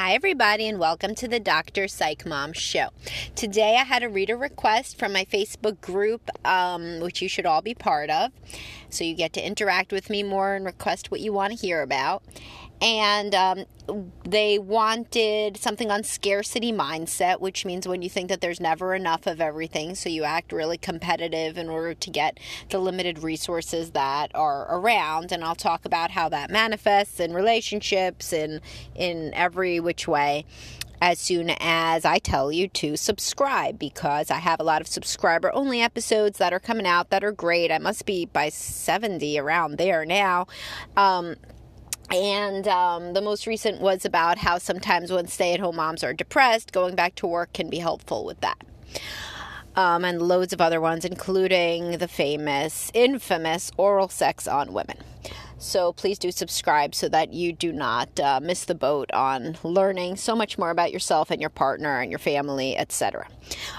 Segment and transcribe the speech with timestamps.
[0.00, 1.88] Hi, everybody, and welcome to the Dr.
[1.88, 2.90] Psych Mom Show.
[3.34, 7.62] Today, I had a reader request from my Facebook group, um, which you should all
[7.62, 8.30] be part of.
[8.90, 11.82] So, you get to interact with me more and request what you want to hear
[11.82, 12.22] about
[12.80, 13.64] and um,
[14.24, 19.26] they wanted something on scarcity mindset, which means when you think that there's never enough
[19.26, 22.38] of everything, so you act really competitive in order to get
[22.70, 25.32] the limited resources that are around.
[25.32, 28.60] And I'll talk about how that manifests in relationships and
[28.94, 30.44] in every which way
[31.00, 35.54] as soon as I tell you to subscribe because I have a lot of subscriber
[35.54, 37.70] only episodes that are coming out that are great.
[37.70, 40.46] I must be by 70 around there now.
[40.96, 41.36] Um,
[42.10, 46.14] and um, the most recent was about how sometimes when stay at home moms are
[46.14, 48.58] depressed, going back to work can be helpful with that.
[49.76, 54.96] Um, and loads of other ones, including the famous, infamous oral sex on women.
[55.58, 60.16] So please do subscribe so that you do not uh, miss the boat on learning
[60.16, 63.26] so much more about yourself and your partner and your family, etc.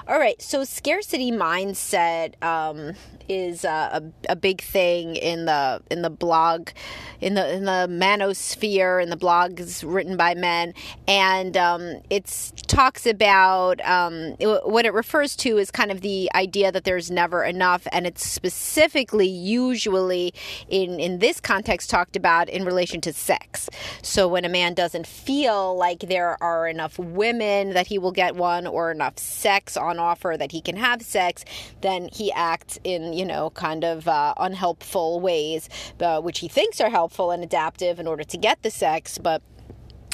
[0.07, 2.95] All right, so scarcity mindset um,
[3.29, 6.69] is uh, a, a big thing in the in the blog,
[7.21, 10.73] in the in the manosphere, in the blogs written by men,
[11.07, 12.25] and um, it
[12.67, 17.11] talks about um, it, what it refers to is kind of the idea that there's
[17.11, 20.33] never enough, and it's specifically usually
[20.67, 23.69] in in this context talked about in relation to sex.
[24.01, 28.35] So when a man doesn't feel like there are enough women that he will get
[28.35, 31.45] one or enough sex on offer that he can have sex,
[31.81, 35.67] then he acts in you know, kind of uh, unhelpful ways,
[35.99, 39.41] uh, which he thinks are helpful and adaptive in order to get the sex, but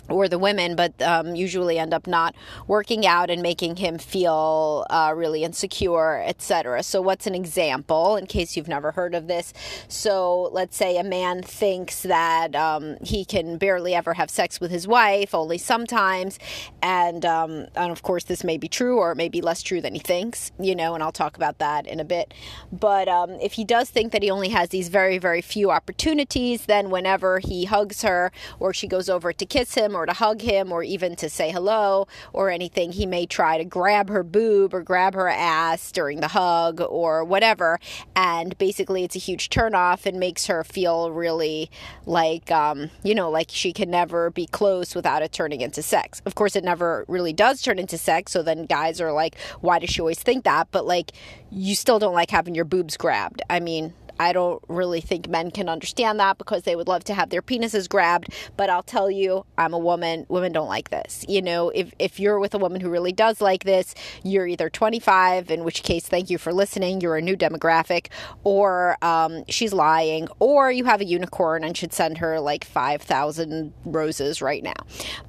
[0.10, 2.36] or the women, but um, usually end up not
[2.68, 6.84] working out and making him feel uh, really insecure, etc.
[6.84, 9.54] So, what's an example in case you've never heard of this?
[9.88, 14.72] So, let's say a man thinks that um, he can barely ever have sex with
[14.72, 16.40] his wife, only sometimes,
[16.82, 19.82] and um, and of course this may be true or it may be less true
[19.82, 22.34] than he thinks, you know, and I'll talk about that in a bit.
[22.72, 26.66] But um, if he does think that he only has these very very few opportunities,
[26.66, 30.42] then whenever he hugs her or she goes over to kiss him or to hug
[30.42, 34.74] him or even to say hello or anything, he may try to grab her boob
[34.74, 37.80] or grab her ass during the hug or whatever.
[38.16, 41.70] And basically, it's a huge turnoff and makes her feel really
[42.06, 46.22] like, um, you know, like she can never be close without it turning into sex.
[46.26, 48.32] Of course, it never really does turn into sex.
[48.32, 50.68] So then guys are like, why does she always think that?
[50.72, 51.12] But like,
[51.52, 53.42] you still don't like having your boobs grabbed.
[53.50, 57.14] I mean, I don't really think men can understand that because they would love to
[57.14, 58.30] have their penises grabbed.
[58.58, 60.26] But I'll tell you, I'm a woman.
[60.30, 61.26] Women don't like this.
[61.28, 63.94] You know, if, if you're with a woman who really does like this,
[64.24, 67.02] you're either 25, in which case, thank you for listening.
[67.02, 68.08] You're a new demographic,
[68.44, 73.74] or um, she's lying, or you have a unicorn and should send her like 5,000
[73.86, 74.74] roses right now.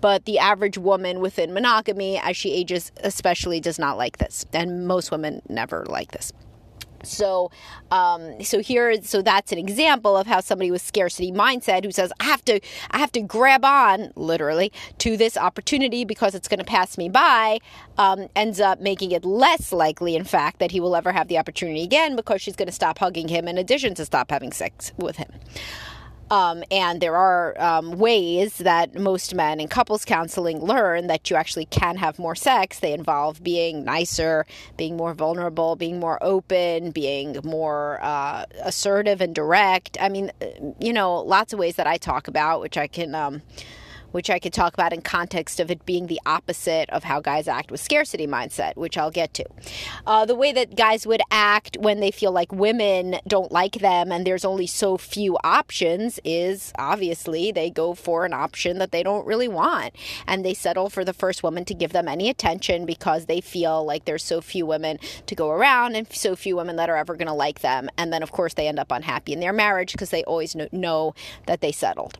[0.00, 4.44] But the average woman within monogamy, as she ages, especially, does not like this.
[4.52, 6.32] And most women never like this.
[7.02, 7.50] So,
[7.90, 12.12] um, so here, so that's an example of how somebody with scarcity mindset who says,
[12.20, 16.58] "I have to, I have to grab on, literally, to this opportunity because it's going
[16.58, 17.58] to pass me by,"
[17.98, 21.38] um, ends up making it less likely, in fact, that he will ever have the
[21.38, 24.92] opportunity again because she's going to stop hugging him in addition to stop having sex
[24.96, 25.30] with him.
[26.30, 31.36] Um, and there are um, ways that most men in couples counseling learn that you
[31.36, 32.80] actually can have more sex.
[32.80, 34.44] They involve being nicer,
[34.76, 39.96] being more vulnerable, being more open, being more uh, assertive and direct.
[40.00, 40.32] I mean,
[40.80, 43.14] you know, lots of ways that I talk about, which I can.
[43.14, 43.42] Um,
[44.16, 47.46] which I could talk about in context of it being the opposite of how guys
[47.46, 49.44] act with scarcity mindset, which I'll get to.
[50.06, 54.10] Uh, the way that guys would act when they feel like women don't like them
[54.10, 59.02] and there's only so few options is obviously they go for an option that they
[59.02, 59.94] don't really want.
[60.26, 63.84] And they settle for the first woman to give them any attention because they feel
[63.84, 67.16] like there's so few women to go around and so few women that are ever
[67.16, 67.90] going to like them.
[67.98, 71.14] And then, of course, they end up unhappy in their marriage because they always know
[71.44, 72.16] that they settled.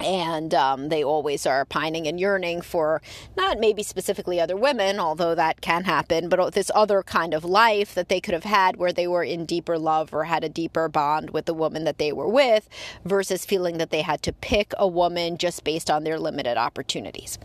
[0.00, 3.02] And um, they always are pining and yearning for
[3.36, 7.94] not maybe specifically other women, although that can happen, but this other kind of life
[7.94, 10.88] that they could have had where they were in deeper love or had a deeper
[10.88, 12.68] bond with the woman that they were with,
[13.04, 17.38] versus feeling that they had to pick a woman just based on their limited opportunities.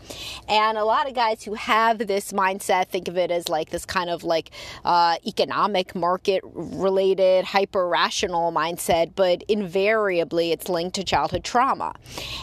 [0.48, 3.84] And a lot of guys who have this mindset think of it as like this
[3.84, 4.50] kind of like
[4.84, 11.94] uh, economic market related, hyper rational mindset, but invariably it's linked to childhood trauma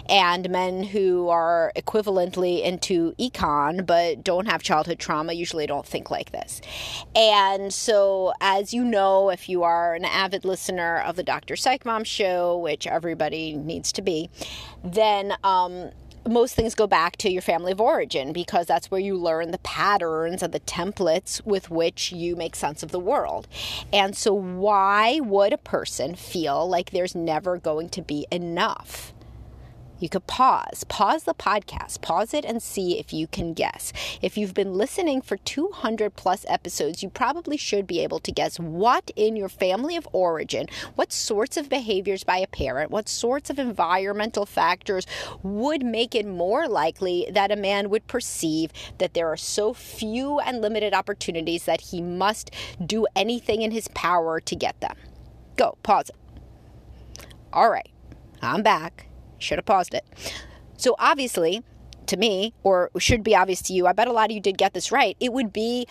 [0.09, 6.12] and men who are equivalently into econ but don't have childhood trauma usually don't think
[6.12, 6.62] like this.
[7.15, 11.56] And so, as you know, if you are an avid listener of the Dr.
[11.56, 14.30] Psych Mom show, which everybody needs to be,
[14.83, 15.92] then um,
[16.27, 19.57] most things go back to your family of origin because that's where you learn the
[19.59, 23.48] patterns and the templates with which you make sense of the world.
[23.92, 29.13] And so, why would a person feel like there's never going to be enough?
[30.01, 33.94] You could pause, pause the podcast, pause it and see if you can guess.
[34.21, 38.59] If you've been listening for 200 plus episodes, you probably should be able to guess
[38.59, 43.50] what in your family of origin, what sorts of behaviors by a parent, what sorts
[43.50, 45.06] of environmental factors
[45.44, 50.39] would make it more likely that a man would perceive that there are so few
[50.39, 52.51] and limited opportunities that he must
[52.83, 54.95] do anything in his power to get them.
[55.57, 56.15] Go, pause it.
[57.53, 57.89] All right,
[58.42, 59.11] I'm back.
[59.41, 60.05] Should have paused it.
[60.77, 61.63] So obviously,
[62.07, 64.57] to me, or should be obvious to you, I bet a lot of you did
[64.57, 65.15] get this right.
[65.19, 65.88] It would be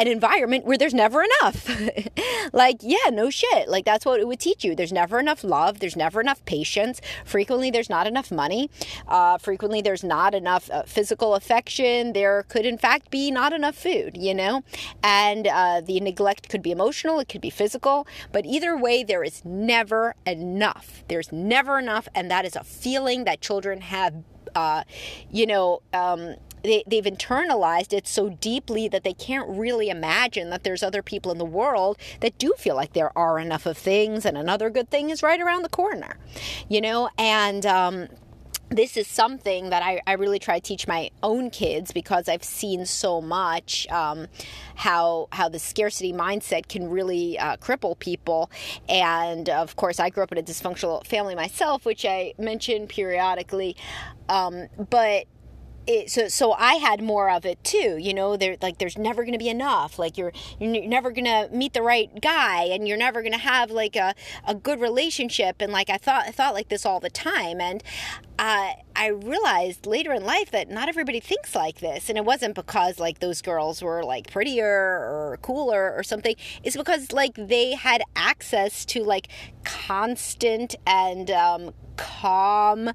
[0.00, 1.68] an environment where there's never enough.
[2.54, 3.68] like, yeah, no shit.
[3.68, 4.74] Like, that's what it would teach you.
[4.74, 5.78] There's never enough love.
[5.78, 7.02] There's never enough patience.
[7.26, 8.70] Frequently, there's not enough money.
[9.06, 12.14] Uh, frequently, there's not enough uh, physical affection.
[12.14, 14.64] There could, in fact, be not enough food, you know?
[15.02, 18.06] And uh, the neglect could be emotional, it could be physical.
[18.32, 21.04] But either way, there is never enough.
[21.08, 22.08] There's never enough.
[22.14, 24.14] And that is a feeling that children have,
[24.54, 24.84] uh,
[25.30, 30.64] you know, um, they, they've internalized it so deeply that they can't really imagine that
[30.64, 34.24] there's other people in the world that do feel like there are enough of things
[34.24, 36.16] and another good thing is right around the corner
[36.68, 38.08] you know and um,
[38.70, 42.44] this is something that I, I, really try to teach my own kids because I've
[42.44, 44.28] seen so much um,
[44.76, 48.50] how how the scarcity mindset can really uh, cripple people.
[48.88, 53.76] And of course, I grew up in a dysfunctional family myself, which I mention periodically.
[54.28, 55.26] Um, but
[55.90, 57.96] it, so so I had more of it too.
[57.98, 59.98] You know, there like there's never going to be enough.
[59.98, 63.38] Like you're you're never going to meet the right guy, and you're never going to
[63.38, 64.14] have like a,
[64.46, 65.56] a good relationship.
[65.60, 67.82] And like I thought I thought like this all the time, and
[68.38, 72.54] uh, I realized later in life that not everybody thinks like this, and it wasn't
[72.54, 76.36] because like those girls were like prettier or cooler or something.
[76.62, 79.28] It's because like they had access to like
[79.64, 82.90] constant and um, calm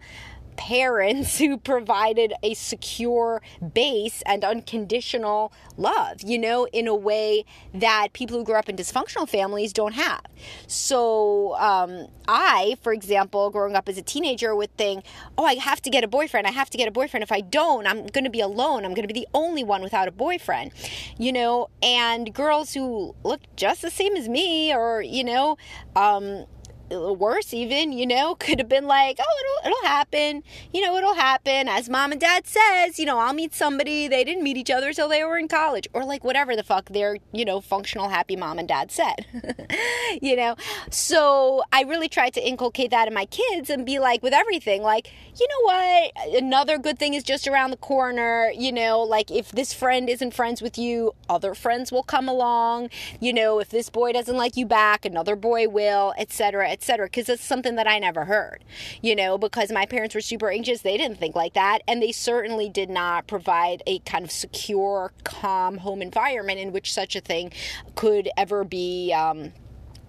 [0.57, 3.41] parents who provided a secure
[3.73, 8.75] base and unconditional love, you know, in a way that people who grew up in
[8.75, 10.21] dysfunctional families don't have.
[10.67, 15.05] So, um, I, for example, growing up as a teenager, would think,
[15.37, 16.47] oh, I have to get a boyfriend.
[16.47, 17.23] I have to get a boyfriend.
[17.23, 18.85] If I don't, I'm going to be alone.
[18.85, 20.71] I'm going to be the only one without a boyfriend,
[21.17, 25.57] you know, and girls who look just the same as me or, you know,
[25.95, 26.45] um,
[26.89, 30.43] worse even you know could have been like oh it'll it'll happen.
[30.73, 31.67] You know it'll happen.
[31.67, 34.07] As mom and dad says you know i'll meet somebody.
[34.07, 35.87] They didn't meet each other till they were in college.
[35.93, 39.25] Or like whatever the fuck their you know functional happy mom and dad said
[40.21, 40.55] you know?
[40.91, 44.81] So i really tried to inculcate that in my kids and be like with everything
[44.81, 46.43] like you know what?
[46.43, 49.01] Another good thing is just around the corner you know?
[49.01, 52.89] Like if this friend isn't friends with you other friends will come along.
[53.19, 57.07] You know if this boy doesn't like you back another boy will etc etc.
[57.07, 58.63] Because it's something that I never heard,
[59.01, 60.81] you know, because my parents were super anxious.
[60.81, 61.79] They didn't think like that.
[61.87, 66.93] And they certainly did not provide a kind of secure, calm home environment in which
[66.93, 67.51] such a thing
[67.95, 69.13] could ever be.
[69.13, 69.53] Um,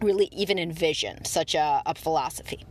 [0.01, 2.65] really even envision such a, a, philosophy.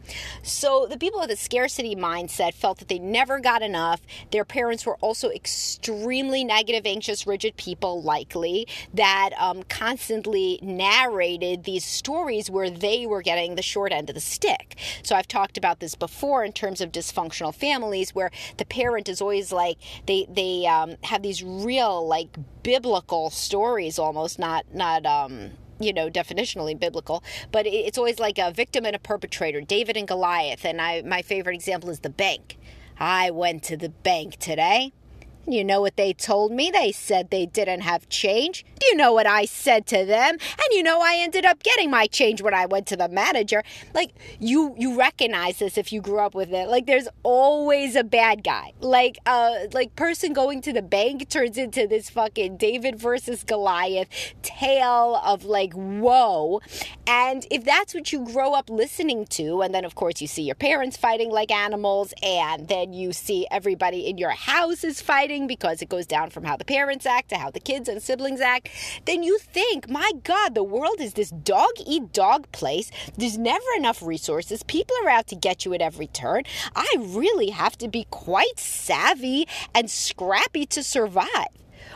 [0.43, 4.01] So the people with a scarcity mindset felt that they never got enough.
[4.31, 11.83] Their parents were also extremely negative, anxious, rigid people, likely, that um, constantly narrated these
[11.83, 14.77] stories where they were getting the short end of the stick.
[15.01, 19.21] So I've talked about this before in terms of dysfunctional families where the parent is
[19.21, 25.51] always like, they, they um, have these real, like, biblical stories almost, not, not, um,
[25.79, 30.07] you know, definitionally biblical, but it's always like a victim and a perpetrator, David and
[30.07, 30.65] Goliath.
[30.65, 32.57] And I, my favorite example is the bank.
[32.97, 34.93] I went to the bank today
[35.47, 36.71] You know what they told me?
[36.71, 38.65] They said they didn't have change.
[38.79, 40.33] Do You know what I said to them?
[40.33, 43.63] And you know I ended up getting my change when I went to the manager.
[43.93, 46.67] Like you you recognize this if you grew up with it.
[46.67, 48.73] Like there's always a bad guy.
[48.79, 54.07] Like uh like person going to the bank turns into this fucking David versus Goliath
[54.41, 56.61] tale of like whoa.
[57.05, 60.43] And if that's what you grow up listening to and then of course you see
[60.43, 65.34] your parents fighting like animals and then you see everybody in your house is fighting
[65.43, 68.39] because it goes down from how the parents act to how the kids and siblings
[68.39, 68.69] act,
[69.05, 72.89] then you think, my God, the world is this dog eat dog place.
[73.17, 74.63] There's never enough resources.
[74.63, 76.43] People are out to get you at every turn.
[76.75, 81.47] I really have to be quite savvy and scrappy to survive.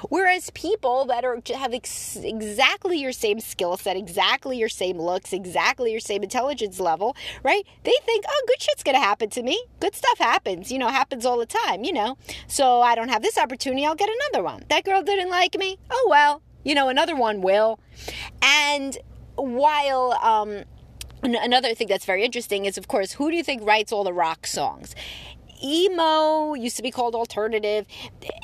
[0.10, 5.34] Whereas people that are have ex- exactly your same skill set, exactly your same looks,
[5.34, 7.64] exactly your same intelligence level, right?
[7.84, 9.62] They think, oh, good shit's gonna happen to me.
[9.80, 12.18] Good stuff happens, you know, happens all the time, you know.
[12.48, 14.64] So I don't have this opportunity, I'll get another one.
[14.70, 15.78] That girl didn't like me.
[15.90, 17.80] Oh well, you know, another one will.
[18.42, 18.98] And
[19.36, 20.64] while um,
[21.24, 24.14] another thing that's very interesting is, of course, who do you think writes all the
[24.14, 24.96] rock songs?
[25.64, 27.86] Emo used to be called alternative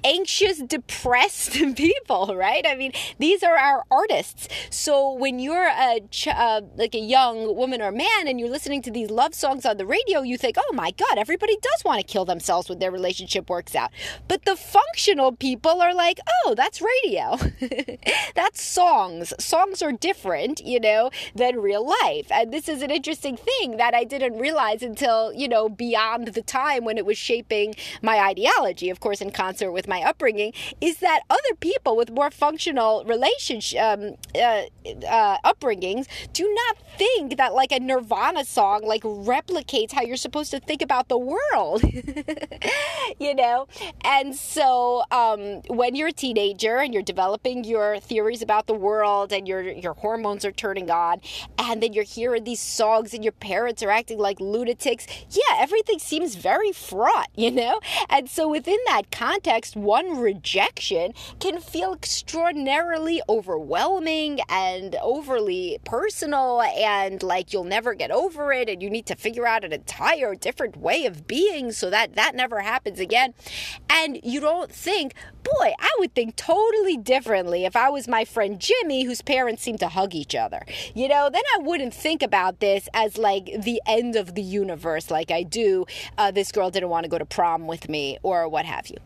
[0.03, 2.65] anxious depressed people right?
[2.67, 4.47] I mean these are our artists.
[4.69, 8.81] So when you're a ch- uh, like a young woman or man and you're listening
[8.83, 11.99] to these love songs on the radio you think oh my god everybody does want
[11.99, 13.91] to kill themselves when their relationship works out.
[14.27, 17.37] But the functional people are like oh that's radio.
[18.35, 19.33] That's songs.
[19.39, 22.27] Songs are different you know than real life.
[22.31, 26.41] And this is an interesting thing that i didn't realize until you know beyond the
[26.41, 30.97] time when it was shaping my ideology, of course, in concert with my upbringing, is
[30.97, 34.63] that other people with more functional relationship um, uh,
[35.07, 40.51] uh, upbringings do not think that like a Nirvana song like replicates how you're supposed
[40.51, 41.83] to think about the world,
[43.19, 43.67] you know.
[44.03, 49.31] And so um, when you're a teenager and you're developing your theories about the world
[49.31, 51.21] and your your hormones are turning on,
[51.57, 55.99] and then you're hearing these songs and your parents are acting like lunatics, yeah, everything
[55.99, 57.79] seems very fraught, you know?
[58.09, 67.21] And so within that context, one rejection can feel extraordinarily overwhelming and overly personal and
[67.21, 70.77] like you'll never get over it and you need to figure out an entire different
[70.77, 73.33] way of being so that that never happens again.
[73.89, 75.13] And you don't think,
[75.45, 79.77] boy, I would think totally differently if I was my friend Jimmy, whose parents seem
[79.77, 80.65] to hug each other.
[80.93, 85.11] You know, then I wouldn't think about this as like the end of the universe,
[85.11, 85.85] like I do.
[86.17, 88.97] Uh, this girl didn't want to go to prom with me, or what have you.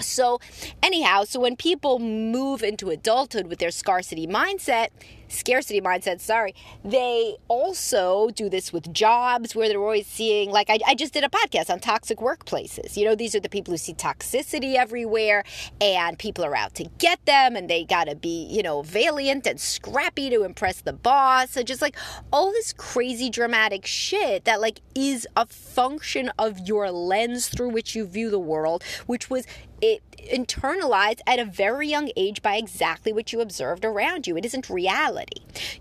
[0.00, 0.38] So,
[0.82, 4.88] anyhow, so when people move into adulthood with their scarcity mindset,
[5.28, 6.54] scarcity mindset, sorry,
[6.84, 11.24] they also do this with jobs where they're always seeing, like, I, I just did
[11.24, 12.96] a podcast on toxic workplaces.
[12.96, 15.44] You know, these are the people who see toxicity everywhere
[15.80, 19.46] and people are out to get them and they got to be, you know, valiant
[19.46, 21.50] and scrappy to impress the boss.
[21.50, 21.96] So just like
[22.32, 27.94] all this crazy dramatic shit that, like, is a function of your lens through which
[27.94, 29.46] you view the world, which was
[29.80, 34.36] it internalized at a very young age by exactly what you observed around you.
[34.36, 35.17] It isn't reality,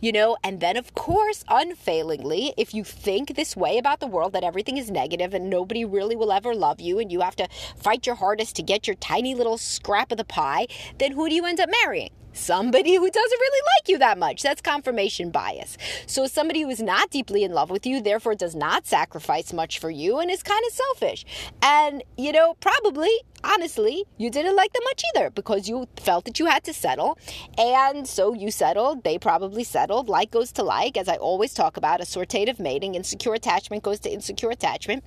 [0.02, 0.38] you know?
[0.44, 4.78] And then, of course, unfailingly, if you think this way about the world that everything
[4.78, 8.16] is negative and nobody really will ever love you and you have to fight your
[8.16, 10.68] hardest to get your tiny little scrap of the pie,
[10.98, 12.12] then who do you end up marrying?
[12.38, 14.44] somebody who doesn't really like you that much.
[14.44, 15.78] That's confirmation bias.
[16.06, 19.80] So somebody who is not deeply in love with you, therefore does not sacrifice much
[19.80, 21.26] for you and is kind of selfish.
[21.62, 23.12] And, you know, probably,
[23.48, 27.18] honestly, you didn't like them much either because you felt that you had to settle.
[27.58, 29.04] And so you settled.
[29.04, 30.10] They probably settled.
[30.10, 32.96] Like goes to like, as I always talk about, assortative mating.
[32.96, 35.04] Insecure attachment goes to insecure attachment.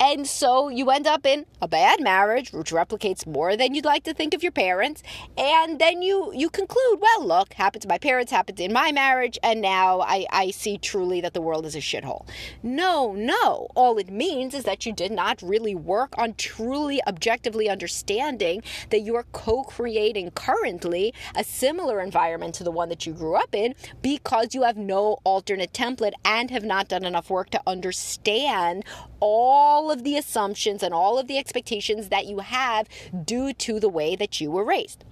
[0.00, 4.04] And so you end up in a bad marriage, which replicates more than you'd like
[4.04, 5.02] to think of your parents.
[5.36, 9.38] And then you, you conclude, well, look, happened to my parents, happened in my marriage,
[9.42, 12.26] and now I, I see truly that the world is a shithole.
[12.62, 13.68] No, no.
[13.74, 19.02] All it means is that you did not really work on truly objectively understanding that
[19.02, 23.54] you are co creating currently a similar environment to the one that you grew up
[23.54, 28.84] in because you have no alternate template and have not done enough work to understand
[29.20, 32.88] all of the assumptions and all of the expectations that you have
[33.24, 35.04] due to the way that you were raised.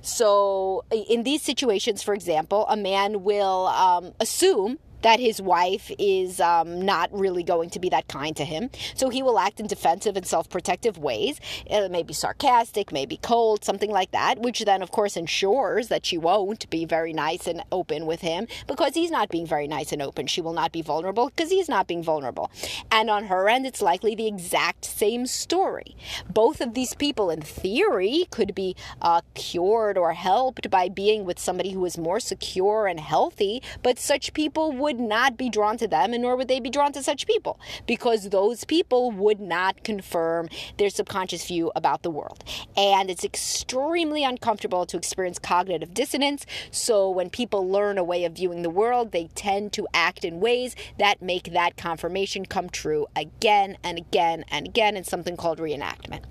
[0.00, 6.40] So, in these situations, for example, a man will um, assume that his wife is
[6.40, 8.70] um, not really going to be that kind to him.
[8.94, 11.38] So he will act in defensive and self protective ways.
[11.66, 16.06] It may be sarcastic, maybe cold, something like that, which then, of course, ensures that
[16.06, 19.92] she won't be very nice and open with him because he's not being very nice
[19.92, 20.26] and open.
[20.26, 22.50] She will not be vulnerable because he's not being vulnerable.
[22.90, 25.96] And on her end, it's likely the exact same story.
[26.32, 31.38] Both of these people, in theory, could be uh, cured or helped by being with
[31.38, 35.88] somebody who is more secure and healthy, but such people would not be drawn to
[35.88, 39.82] them, and nor would they be drawn to such people because those people would not
[39.84, 40.48] confirm
[40.78, 42.44] their subconscious view about the world.
[42.76, 46.46] And it's extremely uncomfortable to experience cognitive dissonance.
[46.70, 50.40] So when people learn a way of viewing the world, they tend to act in
[50.40, 55.58] ways that make that confirmation come true again and again and again in something called
[55.58, 56.22] reenactment.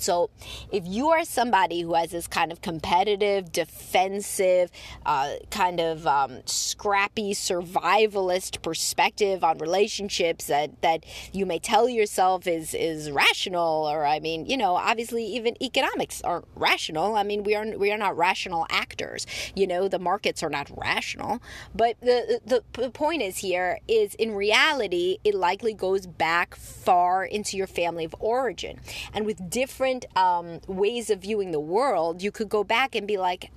[0.00, 0.30] So,
[0.72, 4.70] if you are somebody who has this kind of competitive, defensive,
[5.04, 12.46] uh, kind of um, scrappy, survivalist perspective on relationships that, that you may tell yourself
[12.46, 17.16] is is rational, or I mean, you know, obviously even economics aren't rational.
[17.16, 19.26] I mean, we are we are not rational actors.
[19.54, 21.42] You know, the markets are not rational.
[21.74, 27.24] But the the, the point is here is in reality, it likely goes back far
[27.24, 28.80] into your family of origin,
[29.12, 33.06] and with different different um, ways of viewing the world, you could go back and
[33.06, 33.50] be like,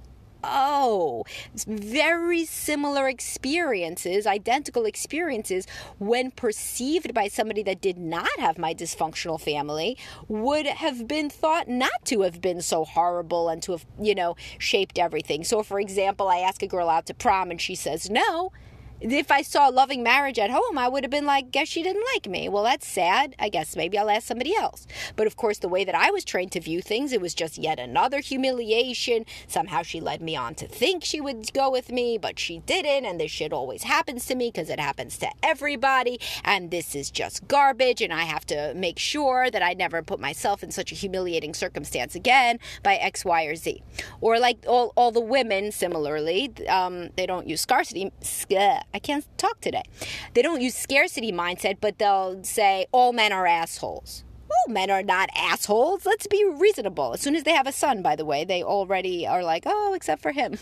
[0.44, 1.24] oh,
[1.66, 5.66] very similar experiences, identical experiences,
[6.00, 9.98] when perceived by somebody that did not have my dysfunctional family,
[10.28, 14.36] would have been thought not to have been so horrible and to have, you know,
[14.58, 15.46] shaped everything.
[15.46, 18.52] So, for example, I ask a girl out to prom and she says no
[19.12, 22.06] if I saw loving marriage at home, I would have been like, guess she didn't
[22.14, 22.48] like me.
[22.48, 23.36] Well, that's sad.
[23.38, 24.88] I guess maybe I'll ask somebody else.
[25.18, 27.58] But of course, the way that I was trained to view things, it was just
[27.58, 29.26] yet another humiliation.
[29.48, 33.06] Somehow she led me on to think she would go with me, but she didn't.
[33.06, 36.20] And this shit always happens to me because it happens to everybody.
[36.46, 38.02] And this is just garbage.
[38.02, 41.54] And I have to make sure that I never put myself in such a humiliating
[41.54, 43.84] circumstance again by X, Y, or Z.
[44.22, 48.12] Or like all, all the women, similarly, um, they don't use scarcity.
[48.94, 49.84] I can't talk today.
[50.34, 54.24] They don't use scarcity mindset, but they'll say all men are assholes
[54.54, 56.06] all men are not assholes.
[56.06, 57.14] Let's be reasonable.
[57.14, 59.94] As soon as they have a son, by the way, they already are like, oh,
[59.94, 60.58] except for him.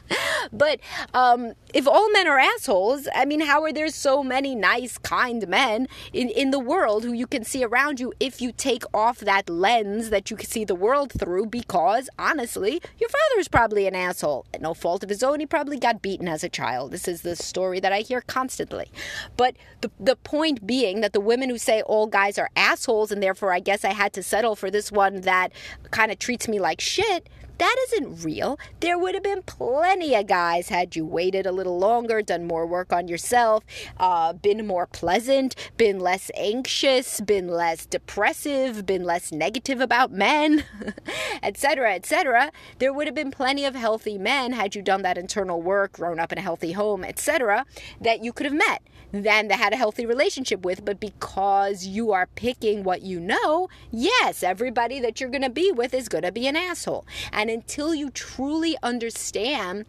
[0.52, 0.80] but
[1.12, 5.46] um, if all men are assholes, I mean, how are there so many nice, kind
[5.48, 9.18] men in, in the world who you can see around you if you take off
[9.20, 11.46] that lens that you can see the world through?
[11.46, 14.46] Because honestly, your father is probably an asshole.
[14.60, 15.40] No fault of his own.
[15.40, 16.92] He probably got beaten as a child.
[16.92, 18.90] This is the story that I hear constantly.
[19.36, 23.22] But the, the point being that the women who say all guys are assholes and
[23.34, 25.48] therefore I guess I had to settle for this one that
[25.90, 27.28] kind of treats me like shit.
[27.58, 28.58] That isn't real.
[28.80, 32.66] There would have been plenty of guys had you waited a little longer, done more
[32.66, 33.64] work on yourself,
[33.98, 40.64] uh, been more pleasant, been less anxious, been less depressive, been less negative about men,
[41.42, 42.50] etc., etc.
[42.78, 46.18] There would have been plenty of healthy men had you done that internal work, grown
[46.18, 47.66] up in a healthy home, etc.,
[48.00, 50.84] that you could have met, then that had a healthy relationship with.
[50.84, 55.70] But because you are picking what you know, yes, everybody that you're going to be
[55.70, 57.06] with is going to be an asshole.
[57.32, 59.84] And and until you truly understand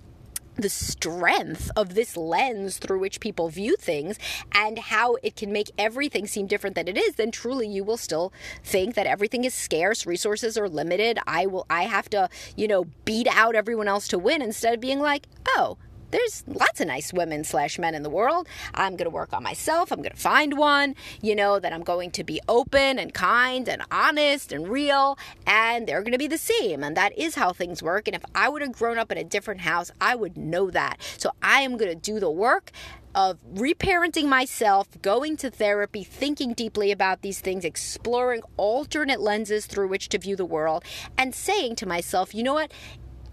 [0.58, 4.20] the strength of this lens through which people view things
[4.54, 7.96] and how it can make everything seem different than it is then truly you will
[7.96, 11.18] still think that everything is scarce resources are limited.
[11.26, 14.82] I will i have to you know beat out everyone else to win instead of
[14.82, 15.78] being like oh
[16.12, 18.48] there's lots of nice women slash men in the world.
[18.74, 19.92] I'm going to work on myself.
[19.92, 23.68] I'm going to find one, you know, that I'm going to be open and kind
[23.68, 26.84] and honest and real, and they're going to be the same.
[26.84, 28.08] And that is how things work.
[28.08, 31.02] And if I would have grown up in a different house, I would know that.
[31.18, 32.72] So I am going to do the work
[33.16, 39.88] of reparenting myself, going to therapy, thinking deeply about these things, exploring alternate lenses through
[39.88, 40.84] which to view the world,
[41.18, 42.74] and saying to myself, you know what?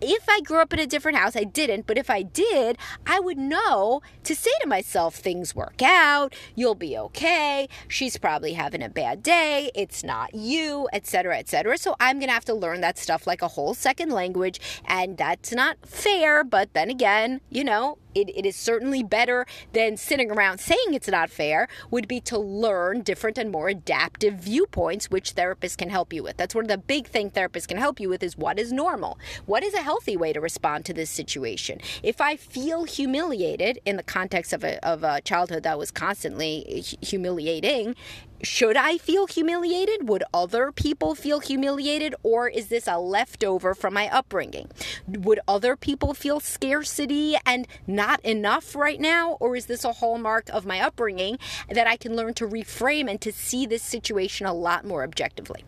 [0.03, 3.21] If I grew up in a different house, I didn't, but if I did, I
[3.21, 8.83] would know to say to myself, things work out, you'll be okay, she's probably having
[8.83, 11.79] a bad day, it's not you, etc., etc.
[11.79, 15.53] So I'm to have to learn that stuff like a whole second language, and that's
[15.53, 20.59] not fair, but then again, you know, it, it is certainly better than sitting around
[20.59, 25.77] saying it's not fair, would be to learn different and more adaptive viewpoints, which therapists
[25.77, 26.37] can help you with.
[26.37, 29.18] That's one of the big things therapists can help you with is what is normal?
[29.46, 31.81] What is a healthy way to respond to this situation?
[32.03, 36.85] If I feel humiliated in the context of a, of a childhood that was constantly
[37.01, 37.94] humiliating,
[38.42, 40.09] should I feel humiliated?
[40.09, 42.14] Would other people feel humiliated?
[42.22, 44.68] Or is this a leftover from my upbringing?
[45.07, 49.37] Would other people feel scarcity and not enough right now?
[49.40, 51.38] Or is this a hallmark of my upbringing
[51.70, 55.64] that I can learn to reframe and to see this situation a lot more objectively?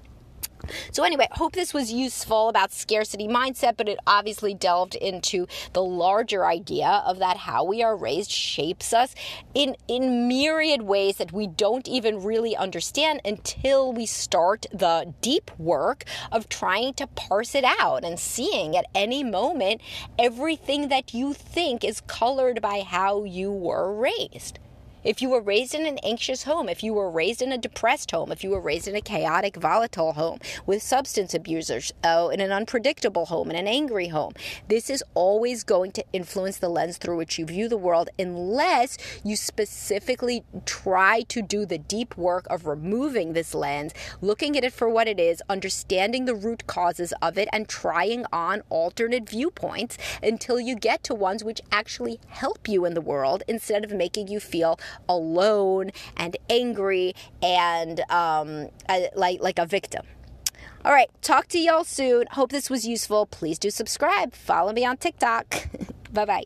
[0.92, 5.82] So, anyway, hope this was useful about scarcity mindset, but it obviously delved into the
[5.82, 9.14] larger idea of that how we are raised shapes us
[9.54, 15.50] in, in myriad ways that we don't even really understand until we start the deep
[15.58, 19.80] work of trying to parse it out and seeing at any moment
[20.18, 24.58] everything that you think is colored by how you were raised.
[25.04, 28.10] If you were raised in an anxious home, if you were raised in a depressed
[28.10, 32.40] home, if you were raised in a chaotic, volatile home with substance abusers, oh, in
[32.40, 34.32] an unpredictable home, in an angry home,
[34.68, 38.96] this is always going to influence the lens through which you view the world unless
[39.22, 44.72] you specifically try to do the deep work of removing this lens, looking at it
[44.72, 49.98] for what it is, understanding the root causes of it, and trying on alternate viewpoints
[50.22, 54.28] until you get to ones which actually help you in the world instead of making
[54.28, 58.68] you feel alone and angry and um,
[59.14, 60.06] like like a victim.
[60.84, 62.26] All right, talk to y'all soon.
[62.32, 63.26] Hope this was useful.
[63.26, 64.34] Please do subscribe.
[64.34, 65.68] Follow me on TikTok.
[66.12, 66.44] bye bye.